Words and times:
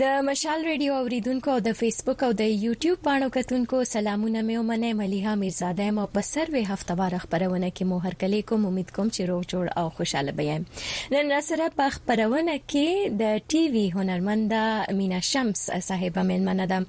د 0.00 0.06
مشال 0.26 0.64
ریډیو 0.68 0.94
اوریدونکو 0.94 1.52
د 1.66 1.72
فیسبوک 1.76 2.22
او 2.26 2.28
د 2.38 2.48
یوټیوب 2.62 2.98
باندې 3.04 3.34
کتونکو 3.42 3.78
سلامونه 3.90 4.40
مې 4.40 4.56
ومنه 4.62 4.88
مليها 4.98 5.34
میرزاده 5.42 5.92
مو 5.98 6.02
په 6.16 6.24
سروي 6.30 6.62
هفته 6.70 6.96
وار 7.00 7.14
خبرونه 7.22 7.70
کې 7.76 7.88
مو 7.92 8.00
هرکلې 8.06 8.42
کوم 8.50 8.66
امید 8.70 8.90
کوم 8.96 9.12
چې 9.16 9.28
روغ 9.30 9.46
جوړ 9.52 9.72
او 9.82 9.84
خوشاله 9.98 10.34
بیم 10.40 10.66
نن 11.14 11.32
را 11.34 11.38
سره 11.46 11.68
په 11.78 11.94
خبرونه 11.94 12.56
کې 12.64 13.16
د 13.20 13.46
ټي 13.52 13.62
وي 13.76 13.84
هنرمند 13.94 14.56
مینا 14.98 15.22
شمس 15.30 15.62
صاحبہ 15.88 16.26
مننه 16.32 16.68
ده 16.74 16.82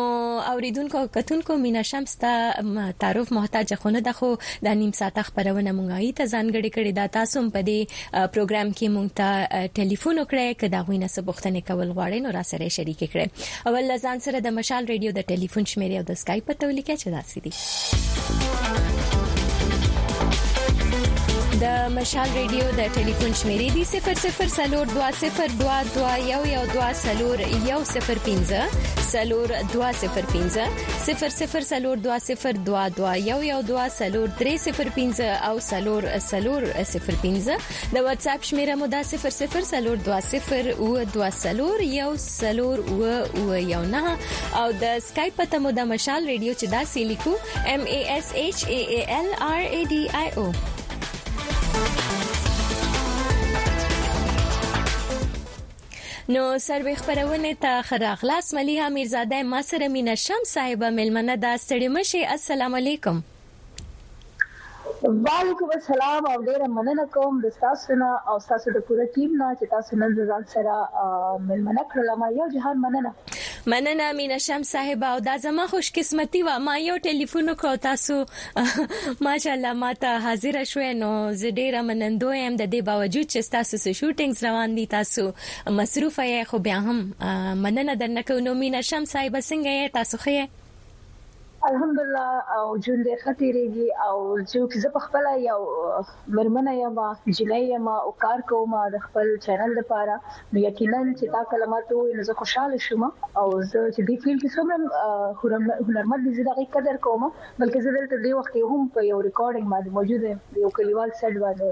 اوریدونکو 0.54 1.04
کتونکو 1.18 1.58
مینا 1.66 1.84
شمس 1.90 2.16
ته 2.24 2.64
تعارف 3.04 3.34
محتاج 3.40 3.74
خونه 3.84 4.02
د 4.08 4.18
خو 4.22 4.32
د 4.68 4.80
نیم 4.84 4.96
ساعت 5.02 5.22
خبرونه 5.30 5.76
مونږه 5.80 6.00
ای 6.04 6.10
ته 6.22 6.30
ځانګړي 6.32 6.70
کړي 6.78 7.02
دا 7.02 7.06
تاسو 7.18 7.44
په 7.58 7.66
دې 7.68 8.30
پروګرام 8.38 8.72
کې 8.72 8.96
مونږ 8.96 9.20
ته 9.22 9.68
ټلیفون 9.82 10.24
وکړئ 10.24 10.58
کدا 10.64 10.82
غوینه 10.90 11.12
سبختنه 11.18 11.64
کول 11.72 11.86
غواړئ 11.94 12.26
نو 12.28 12.36
را 12.40 12.46
سره 12.54 12.72
شریک 12.80 13.00
کړئ 13.06 13.70
اول 13.72 13.94
ځان 14.08 14.26
سره 14.30 14.43
د 14.44 14.48
مشال 14.58 14.82
ریډیو 14.92 15.10
د 15.18 15.26
ټلیفون 15.32 15.64
شمیرې 15.72 15.96
او 16.00 16.04
د 16.10 16.12
اسکایپ 16.18 16.44
په 16.50 16.54
تولیکه 16.64 16.94
چې 17.00 17.08
داسې 17.16 17.38
دي 17.44 17.52
د 21.62 21.66
مشال 21.96 22.30
ریډیو 22.36 22.66
د 22.76 22.86
ټلیفون 22.94 23.34
شمیرې 23.40 23.66
دی 23.74 23.82
0020221222015 23.90 24.40
سلور 29.10 29.52
205 29.74 30.16
00 30.16 30.72
سلور 31.72 31.96
202222122 32.06 33.52
305 34.42 35.20
او 35.50 35.52
سلور 35.70 36.08
سلور 36.30 36.62
05 36.92 37.24
د 37.24 37.26
واتس 38.08 38.30
اپ 38.34 38.42
شمیره 38.52 38.74
مو 38.82 38.90
د 38.96 39.04
00 39.14 39.58
سلور 39.72 39.98
20 40.12 40.16
او 40.76 40.88
20 41.18 41.38
سلور 41.42 41.84
یو 41.90 42.10
سلور 42.28 42.78
او 42.84 42.96
او 43.08 43.42
یو 43.72 43.82
نه 43.96 44.14
او 44.62 44.66
د 44.84 44.86
اسکایپ 44.92 45.42
ته 45.42 45.56
مو 45.66 45.74
د 45.82 45.88
مشال 45.96 46.22
ریډیو 46.34 46.56
چې 46.62 46.72
دا 46.76 46.80
سې 46.94 47.02
لیکو 47.10 47.34
M 47.80 47.82
A 47.98 48.00
S 48.22 48.26
H 48.46 48.60
A 48.78 48.80
A 49.02 49.04
L 49.24 49.28
R 49.56 49.62
A 49.82 49.84
D 49.92 49.94
I 50.28 50.30
O 50.46 50.48
نو 56.34 56.58
سروي 56.58 56.96
خبرونه 56.98 57.52
ته 57.54 57.82
خراغلاس 57.82 58.54
مليها 58.54 58.88
میرزاده 58.88 59.42
ما 59.42 59.62
سره 59.62 59.88
مینا 59.88 60.14
شم 60.14 60.42
صاحب 60.52 60.84
ملمنه 60.84 61.36
دا 61.36 61.56
ستړي 61.64 61.88
مشي 61.96 62.22
السلام 62.36 62.74
علیکم 62.78 63.20
وعلیکم 65.02 65.74
السلام 65.74 66.26
او 66.30 66.40
ډیره 66.46 66.68
مننه 66.76 67.04
کوم 67.16 67.40
د 67.44 67.52
تاسو 67.60 67.98
نه 68.02 68.10
او 68.32 68.38
تاسو 68.48 68.74
د 68.76 68.86
پوره 68.88 69.06
ټیم 69.18 69.36
نه 69.42 69.50
چې 69.58 69.70
تاسو 69.74 70.00
نن 70.04 70.16
ځان 70.32 70.46
سره 70.54 70.80
ملمنه 71.50 71.84
کړل 71.92 72.20
ما 72.24 72.30
یو 72.38 72.48
جهان 72.56 72.80
مننه 72.86 73.12
مننه 73.66 74.12
مینا 74.12 74.38
شم 74.38 74.62
صاحب 74.62 75.04
او 75.04 75.20
دا 75.20 75.38
زما 75.38 75.66
خوش 75.66 75.92
قسمتي 75.92 76.42
و 76.42 76.58
ما 76.58 76.76
یو 76.78 76.98
ټلیفون 76.98 77.54
کو 77.56 77.76
تاسو 77.76 78.24
ماشاءالله 79.26 79.72
ما 79.72 79.92
ته 80.00 80.18
حاضر 80.26 80.58
شوې 80.64 80.90
نو 81.02 81.12
زه 81.42 81.50
ډیره 81.50 81.82
منندو 81.90 82.34
یم 82.34 82.56
د 82.56 82.68
دې 82.74 82.82
باوجود 82.88 83.26
چې 83.32 83.50
تاسو 83.54 83.76
سره 83.84 83.92
شوټینګز 84.00 84.42
روان 84.48 84.74
دي 84.76 84.86
تاسو 84.96 85.30
مصروف 85.78 86.18
یې 86.18 86.44
خو 86.50 86.58
بیا 86.66 86.76
هم 86.90 87.00
مننه 87.68 87.94
درنه 88.04 88.22
کوم 88.32 88.52
مینا 88.64 88.80
شم 88.90 89.04
صاحب 89.14 89.40
څنګه 89.40 89.72
یې 89.78 89.90
تاسو 89.96 90.16
خې 90.26 90.38
الحمدلله 91.70 92.28
او 92.56 92.64
جون 92.86 92.98
دې 93.06 93.14
خطرېږي 93.24 93.88
او 94.06 94.16
چې 94.50 94.76
زه 94.82 94.88
په 94.96 95.00
خپل 95.04 95.24
یو 95.50 95.54
مرمنه 96.38 96.72
یم 96.84 96.96
جنۍ 97.38 97.62
یم 97.74 97.86
او 98.04 98.10
کار 98.24 98.38
کوم 98.50 98.72
د 98.96 99.02
خپل 99.06 99.26
چینل 99.46 99.72
لپاره 99.80 100.14
نو 100.52 100.56
یقینا 100.68 101.00
چې 101.18 101.24
تا 101.36 101.40
کلمات 101.54 101.86
وې 101.92 102.10
نو 102.20 102.28
زه 102.32 102.36
خوشاله 102.42 102.78
شوم 102.88 103.02
او 103.40 103.46
زه 103.72 103.80
چې 103.94 104.00
دې 104.08 104.16
فیل 104.22 104.36
کې 104.40 104.48
څومره 104.56 104.76
هنرمند 105.88 106.22
دي 106.30 106.36
زه 106.42 106.48
دغه 106.52 106.62
قدر 106.78 106.96
کوم 107.08 107.22
بلکې 107.60 107.78
زه 107.84 107.90
دلته 107.98 108.14
دې 108.24 108.32
وخت 108.38 108.54
هم 108.70 108.82
په 108.94 109.00
یو 109.10 109.18
ریکارډینګ 109.28 109.68
باندې 109.72 109.90
موجوده 109.98 110.30
یو 110.64 110.70
کلیوال 110.80 111.10
سټ 111.20 111.34
باندې 111.44 111.68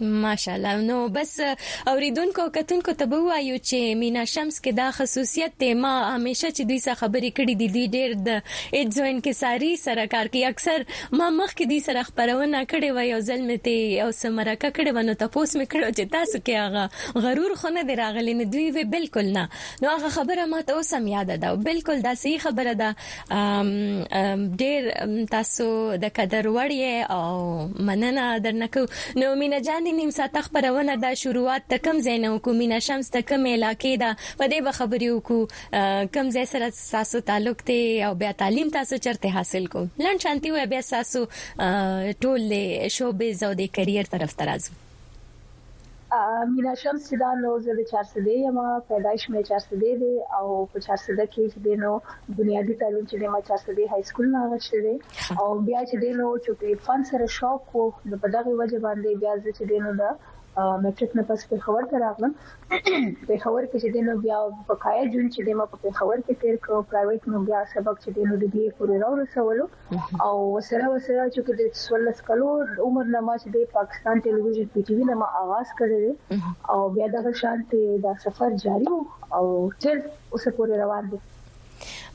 ماشاءالله 0.00 0.76
نو 0.80 1.08
بس 1.08 1.40
اوریدونکو 1.88 2.48
کتونکو 2.50 2.92
ته 2.92 3.04
به 3.06 3.16
وایو 3.18 3.56
چې 3.58 3.94
مینا 4.00 4.24
شمس 4.24 4.60
کې 4.60 4.72
دا 4.78 4.90
خصوصیت 4.96 5.52
ته 5.58 5.74
ما 5.74 5.92
همیشه 6.16 6.48
چې 6.50 6.60
دوی 6.68 6.78
سره 6.78 6.94
خبرې 6.94 7.32
کړې 7.36 7.56
دي 7.60 7.68
دوی 7.68 7.88
ډېر 7.88 8.16
د 8.26 8.30
ایډزوین 8.72 9.20
کې 9.20 9.32
ساری 9.40 9.76
سره 9.84 10.06
کار 10.14 10.26
کوي 10.32 10.44
اکثر 10.48 10.82
ما 11.12 11.30
مخ 11.38 11.50
کې 11.54 11.66
دوی 11.70 11.80
سره 11.86 12.02
خبرونه 12.08 12.64
کړې 12.64 12.90
و 12.96 12.98
یو 13.12 13.20
ځل 13.28 13.40
مې 13.46 13.58
ته 13.68 14.02
او 14.06 14.10
سمره 14.20 14.54
کا 14.64 14.68
کړې 14.68 14.94
ونه 14.98 15.14
تاسو 15.14 15.58
مې 15.60 15.66
کړو 15.72 15.90
چې 15.96 16.08
تاسو 16.16 16.38
کې 16.44 16.54
هغه 16.64 16.84
غرور 17.26 17.52
خونه 17.62 17.80
دی 17.90 17.94
راغلی 18.02 18.34
نه 18.42 18.46
دوی 18.56 18.68
وی 18.78 18.84
بالکل 18.96 19.26
نه 19.38 19.44
نو 19.82 19.86
هغه 19.96 20.08
خبره 20.18 20.42
ما 20.54 20.60
ته 20.60 20.70
اوس 20.80 20.90
هم 20.98 21.06
یاد 21.14 21.30
ده 21.46 21.52
بالکل 21.70 21.96
دا 22.10 22.14
صحیح 22.26 22.38
خبره 22.44 22.72
ده 22.82 22.90
ډېر 23.00 24.82
تاسو 25.38 25.66
د 26.06 26.08
قدر 26.22 26.44
وړ 26.52 26.72
او 27.18 27.28
مننه 27.90 28.24
درنکو 28.48 28.82
نو 29.16 29.28
مینا 29.46 29.58
جان 29.70 29.85
د 29.86 29.90
نیم 29.98 30.08
ساعت 30.18 30.36
خبرونه 30.44 30.94
د 31.02 31.06
شروعات 31.20 31.64
ته 31.72 31.76
کم 31.86 31.98
زین 32.06 32.24
حکومت 32.30 32.68
نشمس 32.70 33.10
ته 33.16 33.20
کم 33.30 33.44
علاقې 33.50 33.92
دا 34.02 34.08
په 34.40 34.44
دې 34.52 34.58
به 34.66 34.72
خبرې 34.78 35.08
وکړو 35.12 36.08
کم 36.16 36.26
زې 36.34 36.44
سره 36.52 36.66
تاسو 36.94 37.20
تعلق 37.30 37.58
ته 37.68 37.78
او 38.08 38.12
بیا 38.22 38.32
تعلیم 38.42 38.72
تاسو 38.78 38.98
چرته 39.04 39.32
حاصل 39.36 39.68
کو 39.74 39.82
لن 40.06 40.22
شانتي 40.24 40.52
وي 40.56 40.64
بیا 40.74 40.80
تاسو 40.90 41.22
ټول 42.26 42.42
شوبز 42.96 43.46
او 43.50 43.52
د 43.62 43.70
کریئر 43.78 44.12
طرف 44.16 44.36
ترازو 44.42 44.80
مینا 46.56 46.74
شمس 46.82 47.02
چې 47.08 47.14
دا 47.22 47.30
نو 47.42 47.50
زه 47.64 47.70
د 47.76 47.80
چارسدې 47.92 48.38
ما 48.56 48.66
پیدایش 48.90 49.22
مې 49.30 49.40
چارسدې 49.50 49.92
دي 50.02 50.14
او 50.38 50.46
په 50.70 50.78
چارسده 50.86 51.24
کې 51.32 51.42
چې 51.52 51.58
د 51.66 51.68
نو 51.84 51.92
بنیادی 52.38 52.74
تعلیم 52.82 53.04
چې 53.10 53.16
ما 53.32 53.40
چارسدې 53.48 53.84
های 53.92 54.02
سکول 54.08 54.26
نه 54.34 54.40
غشته 54.52 54.78
دي 54.84 54.94
او 55.40 55.48
بیا 55.66 55.80
چې 55.90 55.96
د 56.02 56.04
نو 56.20 56.28
چې 56.44 56.50
په 56.60 56.66
فن 56.84 57.00
سره 57.10 57.26
شوق 57.38 57.62
وو 57.72 57.84
نو 58.08 58.14
په 58.22 58.28
دغه 58.36 58.50
وجه 58.60 58.78
باندې 58.86 59.10
بیا 59.22 59.32
زه 59.42 59.50
چې 59.58 59.64
د 59.70 59.72
نو 59.84 59.90
میټریک 60.84 61.10
نه 61.18 61.22
پس 61.28 61.40
په 61.48 61.56
خبر 61.64 61.82
ته 61.90 61.96
راغلم 62.06 62.32
په 63.28 63.34
خبر 63.44 63.62
کې 63.70 63.78
چې 63.82 63.88
دینو 63.96 64.12
بیا 64.24 64.38
په 64.68 64.74
کایا 64.84 65.02
جون 65.12 65.26
چې 65.34 65.40
دمو 65.48 65.64
په 65.72 65.88
خبر 65.98 66.18
کې 66.24 66.34
تیر 66.44 66.56
کو 66.66 66.74
پرایویټ 66.92 67.22
نو 67.32 67.38
بیا 67.48 67.60
سبق 67.74 67.96
چې 68.02 68.10
دینو 68.18 68.34
د 68.42 68.46
دې 68.54 68.66
پورې 68.76 68.94
راو 69.02 69.14
رسولو 69.22 69.64
او 70.28 70.34
وسره 70.56 70.86
وسره 70.94 71.22
چې 71.34 71.40
د 71.60 71.76
16 71.82 72.24
کلو 72.30 72.48
عمر 72.86 73.04
نه 73.14 73.20
ما 73.28 73.34
چې 73.44 73.48
د 73.58 73.70
پاکستان 73.76 74.14
ټلویزیون 74.26 74.68
پی 74.74 74.80
ټی 74.90 74.94
وی 74.98 75.04
نه 75.12 75.16
ما 75.22 75.28
آغاز 75.44 75.68
کړی 75.78 76.04
او 76.74 76.78
بیا 76.98 77.06
دا 77.14 77.22
شانتي 77.44 77.84
دا 78.10 78.18
سفر 78.26 78.50
جاری 78.66 78.88
او 79.36 79.44
تر 79.82 79.94
اوسه 80.32 80.50
پورې 80.56 80.74
روان 80.84 81.04
دي 81.14 81.18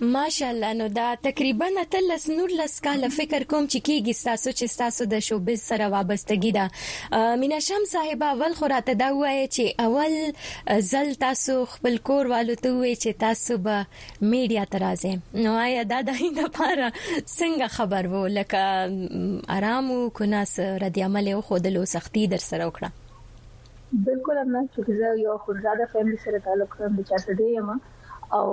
ماشاءالله 0.01 0.73
نو 0.73 0.87
دا 0.87 1.15
تقریبا 1.23 1.65
تلس 1.91 2.29
نور 2.29 2.49
لس 2.51 2.81
کال 2.81 3.07
فکر 3.15 3.43
کوم 3.49 3.65
چې 3.65 3.81
کیږي 3.81 4.23
تاسو 4.23 4.51
چې 4.59 4.77
تاسو 4.81 5.05
د 5.13 5.19
شوبز 5.27 5.61
سره 5.71 5.89
وابستګی 5.95 6.53
ده 6.57 7.35
مینا 7.43 7.59
شم 7.67 7.85
صاحب 7.91 8.23
اول 8.29 8.53
خو 8.61 8.71
راته 8.73 8.93
دا 9.03 9.09
وایي 9.17 9.47
چې 9.47 9.85
اول 9.89 10.81
زل 10.93 11.13
تاسو 11.25 11.57
خپل 11.75 11.97
کور 12.11 12.31
والو 12.33 12.55
ته 12.63 12.73
وایي 12.79 12.95
چې 12.95 13.21
تاسو 13.25 13.57
به 13.67 13.83
میډیا 13.85 14.65
ترازه 14.75 15.45
نو 15.45 15.55
آیا 15.67 15.83
دا 15.93 16.01
د 16.11 16.19
هینده 16.23 16.47
لپاره 16.49 16.89
څنګه 16.95 17.71
خبر 17.77 18.11
وو 18.15 18.25
لکه 18.39 19.47
آرام 19.59 19.91
او 19.97 20.01
کناس 20.21 20.59
ردی 20.85 21.07
عمل 21.11 21.27
او 21.35 21.41
خودلو 21.51 21.85
سختی 21.95 22.27
در 22.35 22.45
سره 22.49 22.69
وکړه 22.71 22.89
بالکل 24.11 24.37
امنا 24.37 24.59
چې 24.73 25.01
زه 25.01 25.23
یو 25.25 25.37
خورزاده 25.47 25.85
فیملی 25.93 26.17
سره 26.25 26.39
تعلق 26.45 26.77
لرم 26.81 27.01
چې 27.03 27.23
څه 27.23 27.29
دی 27.29 27.53
یم 27.55 27.73
او 28.37 28.47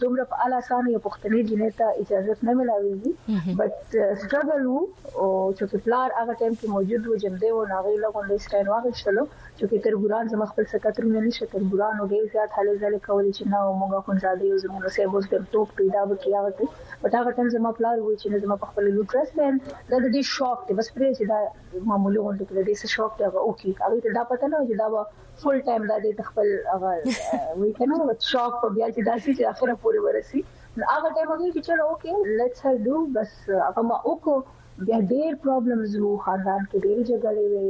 دومره 0.00 0.24
په 0.30 0.36
اله 0.44 0.58
سان 0.68 0.84
یو 0.94 1.00
پښتني 1.06 1.40
جنې 1.50 1.70
ته 1.78 1.86
اجازه 2.02 2.34
نه 2.48 2.52
ملاويږي 2.58 3.54
بټ 3.58 3.78
سټرګل 4.22 4.62
وو 4.68 4.80
او 5.22 5.28
چې 5.58 5.64
پلار 5.84 6.08
هغه 6.18 6.32
ټایم 6.40 6.54
کې 6.60 6.66
موجود 6.74 7.02
و 7.06 7.18
جمع 7.24 7.38
دی 7.42 7.50
او 7.54 7.62
هغه 7.74 7.90
له 8.04 8.08
کوم 8.14 8.26
لیست 8.32 8.54
نه 8.56 8.70
واغښتلو 8.72 9.24
چې 9.58 9.64
ترګوران 9.86 10.24
زما 10.34 10.46
خپل 10.52 10.64
سکتر 10.74 11.02
نه 11.14 11.20
نشه 11.26 11.46
ترګوران 11.54 11.94
او 12.00 12.06
ډیر 12.12 12.22
زیات 12.34 12.50
حالې 12.56 12.74
ځلې 12.82 13.00
کولې 13.08 13.30
چې 13.36 13.44
نه 13.52 13.58
موږ 13.80 13.92
کوم 14.06 14.16
ځای 14.24 14.46
یو 14.50 14.58
زموږ 14.64 14.84
سه 14.96 15.02
بوز 15.14 15.24
د 15.32 15.36
ټوپ 15.52 15.68
پیدا 15.80 16.00
وکیا 16.12 16.40
وته 16.46 16.66
بټ 17.02 17.12
هغه 17.20 17.30
ټایم 17.36 17.48
زما 17.56 17.70
پلار 17.78 17.96
وو 18.00 18.16
چې 18.20 18.26
زما 18.46 18.56
خپل 18.70 18.84
لوټرس 18.96 19.28
بین 19.40 19.54
دا 19.90 19.96
د 20.04 20.06
دې 20.14 20.22
شوق 20.36 20.58
دی 20.68 20.72
بس 20.78 20.88
پرې 20.94 21.08
چې 21.18 21.22
دا 21.32 21.38
معمولی 21.90 22.20
غونډه 22.24 22.44
کې 22.46 22.54
د 22.58 22.62
دې 22.68 22.96
شوق 22.96 23.12
دی 23.18 23.22
هغه 23.28 23.38
اوکی 23.48 23.70
هغه 23.84 23.96
ته 24.06 24.10
دا 24.20 24.24
پته 24.32 24.46
نه 24.54 24.58
چې 24.68 24.74
دا 24.82 24.88
فول 25.42 25.58
ټایم 25.66 25.84
د 25.90 25.94
دې 26.02 26.26
خپل 26.30 26.48
هغه 26.72 27.60
وی 27.60 27.70
کنه 27.78 27.96
وت 28.08 28.20
شوق 28.32 28.52
په 28.64 28.68
بیا 28.76 28.88
چې 28.94 29.00
داسې 29.10 29.28
چې 29.36 29.50
اخره 29.52 29.74
پورې 29.82 29.98
ورسی 30.02 30.40
هغه 30.92 31.08
ټایم 31.16 31.28
هغه 31.32 31.46
چې 31.54 31.60
چلو 31.68 31.84
اوکې 31.90 32.12
لیټس 32.40 32.60
هر 32.66 32.74
ډو 32.86 32.96
بس 33.16 33.32
هغه 33.66 33.80
ما 33.88 33.96
وکړو 34.10 34.36
بیا 34.86 34.96
ډېر 35.12 35.30
پرابلمز 35.44 35.92
وو 35.96 36.12
خاندان 36.26 36.62
کې 36.68 36.78
ډېر 36.86 36.98
جګړې 37.10 37.44
وې 37.52 37.66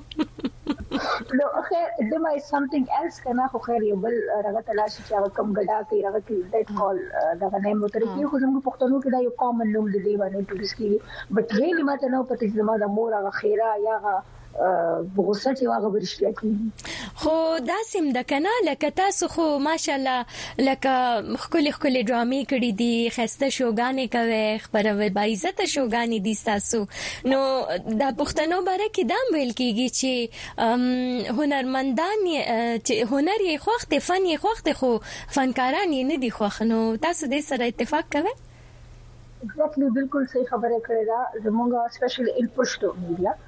نو 1.39 1.47
خیر 1.69 1.87
د 2.09 2.13
ما 2.23 2.31
سمثینګ 2.51 2.85
ایلس 2.97 3.17
کنه 3.25 3.43
خو 3.51 3.57
خیر 3.67 3.81
یو 3.91 3.97
بل 4.05 4.15
راغه 4.45 4.61
تلاش 4.69 4.91
چې 5.07 5.11
هغه 5.17 5.29
کم 5.37 5.47
غډا 5.57 5.77
کې 5.89 5.97
راغه 6.05 6.21
کې 6.27 6.35
دیټ 6.53 6.69
کال 6.79 6.97
دا 7.41 7.47
نه 7.65 7.71
مو 7.81 7.87
تر 7.95 8.03
کې 8.11 8.21
خو 8.29 8.35
زموږ 8.43 8.61
پښتنو 8.69 8.95
کې 9.03 9.09
دا 9.11 9.19
یو 9.27 9.37
کامن 9.43 9.67
نوم 9.75 9.85
دی 9.93 10.15
باندې 10.21 10.47
ټوریست 10.49 10.75
کې 10.79 10.91
بټ 11.35 11.47
ویلې 11.59 11.83
ما 11.89 11.95
ته 12.01 12.07
نو 12.13 12.19
پته 12.29 12.43
چې 12.49 12.57
زموږ 12.59 12.77
د 12.81 12.85
مور 12.97 13.09
هغه 13.19 13.31
خیره 13.39 13.69
یا 13.87 13.95
هغه 14.05 14.17
غوسه 15.17 15.51
چې 15.59 15.63
واغه 15.69 15.87
ورشته 15.93 16.31
کی 16.39 16.49
خو 17.23 17.35
دا 17.67 17.77
سیم 17.89 18.07
د 18.17 18.25
کنه 18.31 18.53
لکه 18.67 18.89
تاسو 18.99 19.27
خو 19.35 19.45
ماشالله 19.67 20.65
لکه 20.67 20.95
خولي 21.43 21.71
خولي 21.77 22.03
ډرامي 22.09 22.41
کړې 22.51 22.71
دي 22.81 23.09
خسته 23.17 23.49
شوګانې 23.57 24.11
کوي 24.15 24.59
خبره 24.65 25.09
با 25.17 25.23
عزت 25.33 25.61
شوګانې 25.75 26.19
دي 26.27 26.35
تاسو 26.49 26.81
نو 27.33 27.41
د 28.01 28.13
پښتنو 28.21 28.61
باره 28.69 28.87
کې 28.95 29.03
دام 29.13 29.31
ویل 29.35 29.53
کیږي 29.61 29.89
چې 29.99 31.35
هنرمندان 31.41 32.25
چې 32.31 33.11
هنر 33.11 33.39
یې 33.49 33.57
خوخت 33.67 33.95
فن 34.09 34.25
یې 34.31 34.37
خوخت 34.47 34.67
خو 34.81 34.91
فنکاران 35.37 35.89
یې 35.93 36.09
نه 36.11 36.17
دي 36.25 36.31
خوخ 36.39 36.61
نو 36.73 36.81
تاسو 37.07 37.31
دې 37.33 37.41
سره 37.51 37.71
اتفاق 37.73 38.11
کوئ 38.17 38.27
ایگزیکټلی 38.31 39.93
بالکل 39.95 40.25
صحیح 40.33 40.49
خبره 40.51 40.81
کړې 40.89 41.07
ده 41.11 41.45
زموږه 41.45 41.95
سپیشل 41.95 42.27
ال 42.37 42.47
پښتو 42.57 42.89
میډیا 43.05 43.39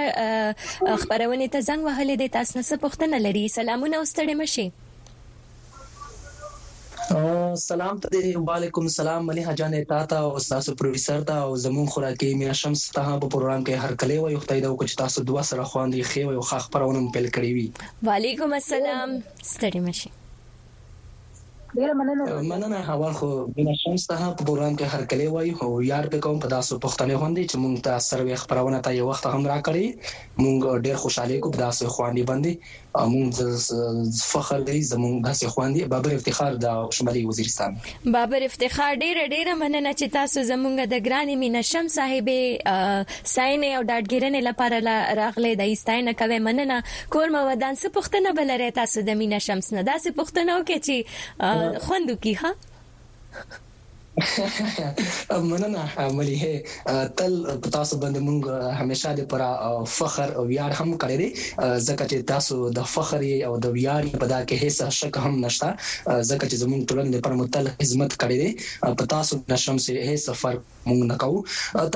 خبرونه 1.05 1.51
ته 1.55 1.69
زنګ 1.69 1.85
وهلې 1.85 2.25
د 2.25 2.35
تاسو 2.39 2.57
نه 2.59 2.67
څه 2.69 2.83
پوښتنه 2.87 3.23
لري 3.27 3.47
سلامونه 3.59 4.03
واستړې 4.03 4.43
مشي 4.43 4.67
سلام 7.55 7.99
ته 8.03 8.33
وعلیکم 8.47 8.87
سلام 8.93 9.25
ملي 9.25 9.41
حجان 9.47 9.73
تا 9.89 9.99
ته 10.13 10.17
او 10.29 10.37
تاسو 10.51 10.73
پروفیسور 10.75 11.21
ته 11.31 11.37
او 11.45 11.55
زمون 11.65 11.85
خوراکي 11.95 12.33
میا 12.41 12.53
شمس 12.61 12.87
ته 12.97 13.17
په 13.21 13.29
پروګرام 13.35 13.63
کې 13.67 13.83
هر 13.83 13.93
کله 14.01 14.17
وي 14.23 14.39
خدای 14.45 14.61
دا 14.65 14.69
وکړي 14.73 14.97
تاسو 15.05 15.23
دوا 15.29 15.43
سره 15.53 15.63
خواندي 15.73 16.03
خي 16.11 16.23
او 16.25 16.41
خا 16.51 16.57
خبرونه 16.67 17.03
پیل 17.13 17.27
کړی 17.35 17.51
وي 17.55 17.67
وعلیکم 18.11 18.53
السلام 18.61 19.17
ستړي 19.53 19.81
مشي 19.89 20.11
ډیره 21.77 21.93
مننه 21.99 22.25
مننه 22.49 22.81
حوال 22.89 23.13
خو 23.19 23.29
بنا 23.59 23.73
شمس 23.83 24.07
ته 24.11 24.19
په 24.23 24.47
پروګرام 24.47 24.79
کې 24.79 24.95
هر 24.95 25.05
کله 25.13 25.29
وای 25.35 25.53
خو 25.61 25.69
یار 25.91 26.09
په 26.15 26.23
کوم 26.27 26.39
په 26.47 26.53
تاسو 26.55 26.79
پښتنې 26.87 27.23
غوندي 27.23 27.43
چې 27.51 27.57
مونږ 27.65 27.87
ته 27.89 28.01
سروې 28.07 28.41
خبرونه 28.45 28.79
ته 28.89 28.97
یو 28.99 29.07
وخت 29.11 29.25
هم 29.33 29.47
راکړي 29.53 30.41
مونږ 30.43 30.81
ډیر 30.89 30.95
خوشاله 31.05 31.39
کو 31.45 31.53
په 31.57 31.63
تاسو 31.65 31.93
خواندي 31.97 32.25
باندې 32.33 32.81
موږ 32.95 33.29
فخر 34.31 34.59
دی 34.69 34.77
زموږ 34.81 35.15
داسې 35.23 35.45
خواندي 35.55 35.85
بابر 35.93 36.13
افتخار 36.17 36.55
د 36.65 36.93
شمالي 36.97 37.23
وزیرستان 37.31 37.75
بابر 38.15 38.45
افتخار 38.47 38.93
ډیره 39.03 39.27
ډیره 39.33 39.53
مننه 39.63 39.91
چې 39.99 40.05
تاسو 40.17 40.39
زموږ 40.51 40.75
د 40.93 41.03
ګرانې 41.07 41.35
مینا 41.43 41.61
شم 41.71 41.87
صاحبې 41.97 42.41
ساين 43.35 43.63
او 43.75 43.83
دادګیرنې 43.91 44.41
لپاره 44.49 44.77
راغلي 45.21 45.53
د 45.63 45.73
ایستاینه 45.73 46.13
کوي 46.23 46.39
مننه 46.47 46.79
کور 47.15 47.27
مو 47.35 47.41
ودان 47.49 47.75
څه 47.81 47.87
پښتنه 47.95 48.29
بلره 48.41 48.69
تاسو 48.79 49.01
د 49.11 49.21
مینا 49.23 49.39
شمس 49.49 49.73
نه 49.77 49.81
داسې 49.83 50.09
پښتنه 50.19 50.51
وکړي 50.57 50.79
چې 50.87 50.95
خوندو 51.89 52.15
کی 52.27 52.33
ها 52.43 52.51
مننه 55.49 55.89
ملي 56.17 56.35
تل 57.17 57.59
تاسو 57.73 57.99
باندې 57.99 58.19
مونږ 58.27 58.39
همیشه 58.79 59.09
د 59.19 59.25
پر 59.33 59.41
فخر 59.95 60.29
او 60.37 60.43
ویاړ 60.51 60.71
هم 60.79 60.89
کړی 61.01 61.15
دی 61.21 61.27
ځکه 61.87 62.03
چې 62.09 62.17
تاسو 62.31 62.55
د 62.77 62.87
فخر 62.93 63.21
او 63.47 63.51
د 63.65 63.67
ویاړ 63.77 64.01
په 64.21 64.25
دا 64.33 64.39
کې 64.47 64.55
هیڅ 64.63 64.77
شک 64.99 65.13
هم 65.25 65.33
نشته 65.45 65.69
ځکه 66.29 66.45
چې 66.49 66.55
زمونږ 66.63 66.81
ټولنې 66.89 67.17
پر 67.25 67.33
متل 67.39 67.65
خدمت 67.81 68.11
کړی 68.21 68.37
دی 68.41 68.49
په 69.01 69.09
تاسو 69.15 69.33
نشم 69.53 69.77
سي 69.87 69.91
هیڅ 70.09 70.23
فرق 70.43 70.61
مونږ 70.89 71.01
نه 71.11 71.15
کوو 71.25 71.39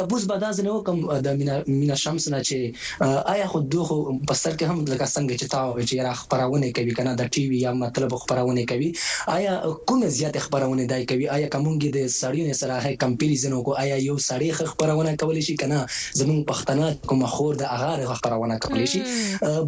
تبوس 0.02 0.24
به 0.34 0.38
دا 0.44 0.52
زنه 0.60 0.76
کوم 0.92 1.00
د 1.30 1.40
مینا 1.68 1.96
شمس 2.04 2.28
نه 2.36 2.40
چې 2.52 3.16
آیا 3.36 3.48
خو 3.54 3.60
دوه 3.78 4.18
په 4.34 4.40
سر 4.44 4.54
کې 4.60 4.74
هم 4.74 4.86
لکه 4.92 5.08
څنګه 5.14 5.34
چې 5.40 5.48
تاسو 5.56 5.80
چې 5.90 6.06
را 6.10 6.14
خبرونه 6.26 6.74
کوي 6.80 6.94
کنه 7.00 7.16
د 7.24 7.32
ټي 7.34 7.48
وي 7.56 7.60
یا 7.68 7.74
مطلب 7.86 8.18
خبرونه 8.28 8.66
کوي 8.76 8.92
آیا 9.38 9.56
کوم 9.94 10.08
زیات 10.20 10.38
خبرونه 10.50 10.86
دای 10.94 11.06
کوي 11.16 11.30
آیا 11.40 11.50
کومږي 11.58 11.92
د 11.98 12.09
سړیو 12.16 12.54
سره 12.60 12.94
کمپیریزن 13.04 13.54
وکړو 13.54 13.76
آیا 13.84 13.96
یو 14.04 14.18
سړی 14.30 14.50
خ 14.58 14.68
خبرونه 14.72 15.14
کولی 15.24 15.42
شي 15.48 15.56
کنه 15.62 15.80
زمون 16.22 16.40
پښتنه 16.52 17.10
کوم 17.12 17.26
خور 17.36 17.56
د 17.56 17.64
هغه 17.72 18.16
خبرونه 18.22 18.58
کولی 18.66 18.86
شي 18.94 19.02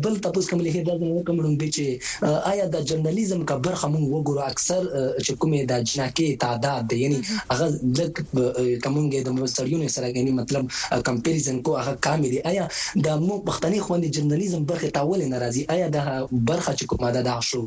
بل 0.06 0.18
تاسو 0.26 0.46
کوم 0.52 0.62
لیکي 0.68 0.82
دا 0.90 0.96
کوم 1.28 1.58
دی 1.58 1.72
چې 1.78 2.38
آیا 2.52 2.66
د 2.76 2.86
جرنالیزم 2.92 3.44
کا 3.52 3.58
برخه 3.68 3.88
مونږ 3.88 4.06
وګورو 4.14 4.42
اکثر 4.52 4.82
چې 5.26 5.32
کومه 5.44 5.62
د 5.74 5.86
جناکي 5.94 6.28
تعداد 6.46 6.88
دی 6.94 7.00
یعنی 7.04 7.20
هغه 7.52 7.68
د 7.98 8.00
کومګې 8.16 9.28
د 9.28 9.30
سړیو 9.56 9.88
سره 9.98 10.08
یعنی 10.20 10.32
مطلب 10.42 10.66
کمپیریزن 11.12 11.62
کو 11.70 11.78
هغه 11.80 11.96
کامې 12.08 12.30
دی 12.32 12.40
آیا 12.46 12.68
د 13.10 13.28
مو 13.28 13.38
پښتني 13.52 13.84
خوندې 13.88 14.10
جرنالیزم 14.20 14.66
برخه 14.74 14.90
تاول 15.00 15.28
ناراضي 15.36 15.66
آیا 15.78 15.88
د 15.98 16.10
برخه 16.32 16.72
چې 16.76 16.86
کومه 16.94 17.12
ده 17.18 17.22
د 17.22 17.28
عاشو 17.36 17.62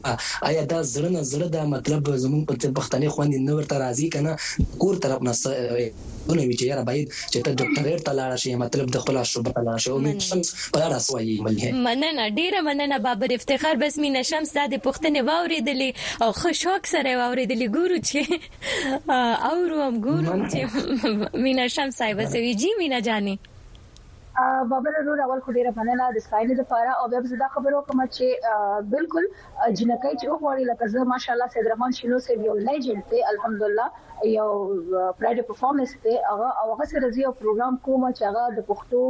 آیا 0.52 0.64
دا 0.74 0.82
زړه 0.94 1.10
نه 1.16 1.22
زړه 1.22 1.46
دا 1.58 1.64
مطلب 1.76 2.14
زمون 2.26 2.44
په 2.50 2.72
پښتني 2.80 3.14
خوندې 3.16 3.38
نور 3.50 3.62
ته 3.74 3.78
راضي 3.84 4.08
کنه 4.16 4.36
کور 4.78 4.94
طرف 5.04 5.23
نه 5.28 5.90
ونه 6.28 6.44
وی 6.50 6.54
چې 6.61 6.64
یاره 6.68 6.85
باید 6.88 7.09
چې 7.33 7.38
ته 7.47 7.50
ډاکټر 7.62 8.04
ته 8.06 8.12
لاړ 8.18 8.30
شې 8.42 8.52
مطلب 8.62 8.87
د 8.94 9.02
خپل 9.02 9.16
شوب 9.33 9.49
ته 9.56 9.62
لاړ 9.66 9.78
شې 9.83 9.90
او 9.92 9.99
مې 10.04 10.14
شمس 10.28 10.49
په 10.76 10.80
اړه 10.87 10.99
سوایي 11.09 11.35
ملګری 11.49 11.73
مننه 11.87 12.25
ډیره 12.38 12.61
مننه 12.71 12.97
بابر 13.09 13.35
افتخار 13.37 13.75
بس 13.85 13.94
مې 14.02 14.11
نشمس 14.18 14.54
د 14.73 14.76
پښتنې 14.87 15.21
واوریدلې 15.28 15.90
او 16.25 16.28
خوشحال 16.40 16.80
سره 16.94 17.11
واوریدلې 17.21 17.68
ګورو 17.76 17.99
چې 18.11 19.09
او 19.49 19.56
روم 19.75 19.94
ګورو 20.06 20.35
چې 20.52 20.61
مې 21.42 21.52
نشمس 21.64 22.00
صاحب 22.04 22.18
سوي 22.37 22.54
جی 22.62 22.71
مې 22.78 22.88
نه 22.94 23.00
جاني 23.09 23.37
بابر 24.70 24.92
ورور 25.00 25.20
اول 25.24 25.40
خو 25.46 25.52
ډیره 25.56 25.70
مننه 25.76 26.06
د 26.14 26.22
سپاینې 26.22 26.54
لپاره 26.60 26.94
او 27.02 27.04
به 27.10 27.18
زړه 27.32 27.46
خبرو 27.56 27.80
کوم 27.90 28.00
چې 28.14 28.56
بالکل 28.94 29.28
جنکای 29.80 30.14
چې 30.20 30.26
وګوري 30.32 30.64
لکه 30.70 30.88
زه 30.94 31.00
ماشاالله 31.10 31.48
سید 31.52 31.66
رحمان 31.72 31.92
شینو 31.98 32.18
سید 32.26 32.40
یو 32.46 32.56
لیجند 32.70 33.04
دی 33.12 33.20
الحمدلله 33.34 33.84
یو 34.38 34.48
پرایډ 35.18 35.46
پرفورمنس 35.52 35.92
دی 36.08 36.14
هغه 36.30 36.48
او 36.62 36.66
هغه 36.72 36.84
سره 36.94 37.10
زیو 37.18 37.30
پروګرام 37.42 37.74
کوم 37.86 38.02
چې 38.16 38.22
هغه 38.30 38.44
د 38.58 38.68
پښتو 38.72 39.04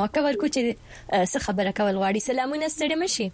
موقع 0.00 0.26
ورکو 0.28 0.52
چې 0.56 0.76
څه 1.30 1.46
خبره 1.48 1.78
کول 1.80 2.02
غواړي 2.02 2.28
سلامونه 2.32 2.74
ستړي 2.76 2.98
مشي 3.06 3.28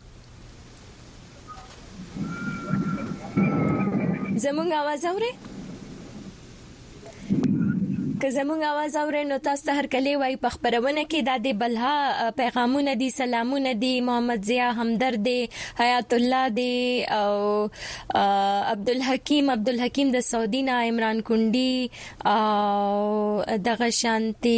زمونږ 4.45 4.71
आवाज 4.81 5.03
اوري 5.11 5.31
که 8.23 8.31
زموږ 8.35 8.63
आवाज 8.67 8.97
اورئ 9.01 9.23
نو 9.31 9.37
تاسو 9.47 9.67
ته 9.67 9.73
هرکلی 9.79 10.13
وای 10.21 10.37
په 10.45 10.49
خبرونه 10.55 11.03
کې 11.11 11.27
د 11.27 11.43
دې 11.47 11.53
بلها 11.63 12.31
پیغامونه 12.41 12.95
دي 13.03 13.09
سلامونه 13.17 13.73
دي 13.83 13.91
محمد 14.09 14.45
ضیا 14.49 14.71
همدرد 14.79 15.23
دي 15.27 15.37
حیات 15.81 16.15
الله 16.19 16.49
دي 16.57 17.05
او 17.17 17.29
عبد 18.21 18.91
الحکیم 18.95 19.51
عبد 19.55 19.69
الحکیم 19.73 20.11
د 20.17 20.25
سعودي 20.31 20.63
نه 20.71 20.79
عمران 20.89 21.21
کندي 21.31 21.91
او 22.33 23.45
دغه 23.69 23.91
شانتي 24.01 24.57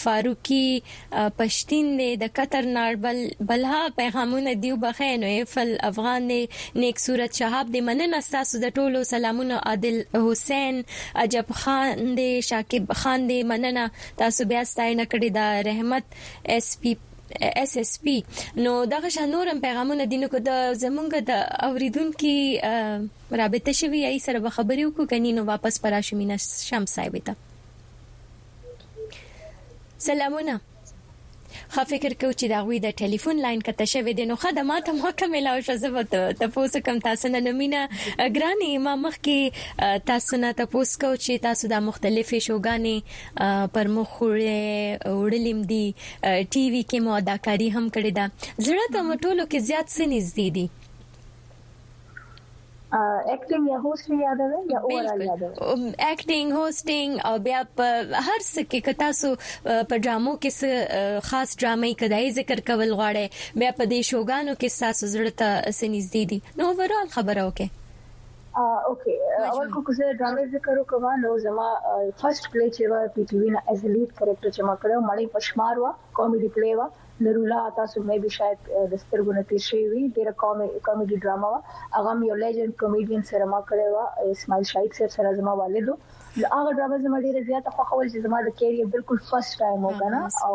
فاروقي 0.00 0.82
پښتين 1.12 1.86
دي 2.02 2.10
د 2.24 2.30
قطر 2.40 2.70
ناربل 2.78 3.22
بلها 3.52 3.88
پیغامونه 4.02 4.54
دي 4.66 4.72
وبخینو 4.76 5.32
فل 5.54 5.74
افغان 5.90 6.28
دي 6.34 6.40
نیک 6.84 6.98
صورت 7.06 7.34
شهاب 7.42 7.70
دي 7.72 7.80
مننه 7.88 8.20
تاسو 8.36 8.58
د 8.68 8.78
ټولو 8.80 9.04
سلامونه 9.14 9.54
عادل 9.74 10.00
حسین 10.20 10.84
عجب 11.26 11.52
خان 11.64 12.14
دي 12.22 12.30
شاک 12.52 12.65
عاقب 12.74 12.92
خان 12.92 13.28
دې 13.28 13.42
مننه 13.50 13.84
تاسو 14.22 14.42
بیا 14.50 14.62
ستاینه 14.72 15.04
کړې 15.12 15.30
ده 15.36 15.46
رحمت 15.68 16.04
اس 16.56 16.66
پی 16.80 16.92
اس 17.62 17.72
اس 17.82 17.92
پی 18.04 18.16
نو 18.66 18.72
دغه 18.90 19.08
شنورم 19.16 19.58
پیغامونه 19.64 20.04
دینو 20.12 20.28
کو 20.34 20.38
د 20.38 20.50
زمونږ 20.82 21.10
د 21.32 21.42
اوریدونکو 21.68 23.38
رابطه 23.40 23.72
شوی 23.80 24.04
ای 24.10 24.18
سره 24.26 24.38
به 24.40 24.50
خبرې 24.50 24.82
وکړو 24.86 25.10
کني 25.14 25.32
نو 25.40 25.44
واپس 25.50 25.80
پراشمینا 25.86 26.36
شمس 26.68 26.94
صاحب 26.98 27.16
ته 27.26 27.36
سلامونه 30.06 30.58
خا 31.74 31.82
فکر 31.90 32.12
کو 32.20 32.28
چې 32.40 32.48
دا 32.50 32.58
غوي 32.66 32.78
د 32.82 32.88
ټلیفون 32.98 33.40
لاين 33.44 33.62
کته 33.68 33.86
شوی 33.92 34.12
دی 34.18 34.24
نو 34.30 34.34
خدمه 34.42 34.76
ته 34.88 34.94
ما 34.98 35.08
کومه 35.22 35.54
شو 35.68 35.76
زه 35.84 35.88
به 35.94 36.04
تاسو 36.42 36.82
کوم 36.88 37.00
تاسو 37.06 37.30
نه 37.34 37.40
نمینه 37.46 37.80
ګراني 38.36 38.70
ما 38.86 38.94
مخ 39.06 39.16
کې 39.28 39.98
تاسو 40.12 40.40
نه 40.44 40.52
تاسو 40.62 40.84
کو 41.02 41.10
چې 41.24 41.42
تاسو 41.48 41.70
د 41.74 41.80
مختلفې 41.88 42.38
شوګانې 42.48 43.74
پر 43.76 43.92
مخ 43.98 44.14
وړې 44.20 45.20
وړلم 45.20 45.58
دي 45.74 45.84
ټي 46.00 46.66
وي 46.74 46.82
کې 46.90 46.98
مو 47.08 47.18
اداکاری 47.20 47.68
هم 47.76 47.84
کړې 47.98 48.18
ده 48.20 48.66
زړه 48.66 48.84
ته 48.96 49.00
مټولو 49.12 49.44
کې 49.50 49.68
زیات 49.70 49.86
سنځ 49.98 50.24
دي 50.40 50.48
دي 50.58 50.66
एक्टिंग 52.94 53.68
या 53.70 53.76
होस्ट 53.82 54.10
याद 54.14 54.40
आहे 54.40 54.58
या 54.72 54.78
اوورال 54.78 55.22
याद 55.22 55.42
आहे 55.42 55.88
एक्टिंग 56.12 56.52
होस्टिंग 56.58 57.18
او 57.30 57.34
بیا 57.46 57.60
په 57.78 58.18
هر 58.26 58.44
څه 58.46 58.62
کې 58.66 58.80
کتا 58.88 59.08
سو 59.20 59.30
په 59.90 59.94
ډرامو 60.04 60.34
کې 60.44 60.50
خاص 61.28 61.48
ډرامې 61.62 61.92
کدای 62.02 62.28
ذکر 62.38 62.60
کول 62.68 62.90
غواړي 62.98 63.26
بیا 63.62 63.70
په 63.78 63.84
دې 63.92 64.00
شوګانو 64.10 64.54
کې 64.60 64.68
ساسو 64.78 65.06
زړه 65.14 65.32
ته 65.40 65.48
سنځدې 65.78 66.22
دي 66.30 66.38
نو 66.58 66.62
اوورال 66.72 67.06
خبره 67.16 67.42
وکړه 67.48 67.72
اوکې 68.88 69.14
اول 69.54 69.72
کو 69.74 69.82
کوزه 69.88 70.12
ډرامې 70.20 70.44
ذکر 70.56 70.80
وکم 70.80 71.06
نو 71.24 71.32
زما 71.48 71.68
فرست 72.20 72.46
پلی 72.52 72.68
چې 72.76 72.92
وا 72.92 73.00
پی 73.16 73.24
ټی 73.32 73.36
وی 73.40 73.50
نه 73.56 73.62
ایز 73.72 73.82
لیډ 73.94 74.14
کریکٹر 74.20 74.48
چې 74.56 74.68
ما 74.68 74.78
کړو 74.84 75.08
مړی 75.08 75.26
پښمار 75.34 75.84
وا 75.84 75.90
کامیډي 76.20 76.48
پلی 76.60 76.72
وا 76.80 76.86
نرولا 77.24 77.58
تاسو 77.76 78.00
مې 78.08 78.18
به 78.22 78.30
شاید 78.32 78.58
د 78.92 78.98
سترګو 79.02 79.34
نه 79.36 79.42
تیر 79.50 79.62
شي 79.66 79.78
وي 79.92 80.00
ډیره 80.16 80.32
کامیډي 80.86 81.16
ډراما 81.24 81.48
وا 81.52 81.60
هغه 81.96 82.12
یو 82.30 82.36
لیجند 82.42 82.74
کامیډین 82.82 83.22
سره 83.30 83.44
ما 83.52 83.60
کړی 83.70 83.86
وا 83.94 84.04
اسماعیل 84.34 84.66
شایق 84.72 84.96
سره 84.98 85.10
سره 85.16 85.30
زما 85.38 85.54
والدو 85.62 85.94
هغه 86.56 86.74
ډراما 86.78 86.98
زما 87.06 87.20
ډیره 87.26 87.42
زیاته 87.50 87.70
خوښول 87.76 88.06
چې 88.12 88.18
زما 88.26 88.38
د 88.48 88.52
کیریئر 88.60 88.86
بالکل 88.98 89.18
فرست 89.30 89.52
ټایم 89.62 89.82
وګڼه 89.88 90.22
او 90.50 90.54